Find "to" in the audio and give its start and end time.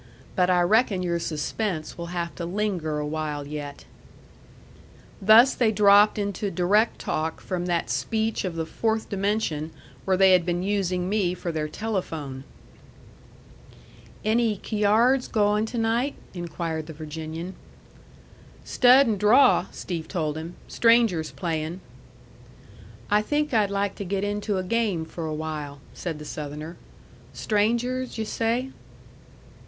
2.33-2.43, 15.67-15.77, 23.97-24.03